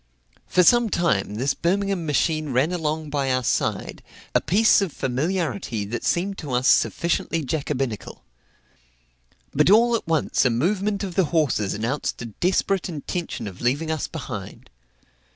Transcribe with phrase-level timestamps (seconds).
[0.47, 4.01] For some time this Birmingham machine ran along by our side
[4.33, 8.23] a piece of familiarity that seemed to us sufficiently jacobinical.
[9.53, 13.91] But all at once a movement of the horses announced a desperate intention of leaving
[13.91, 14.71] us behind.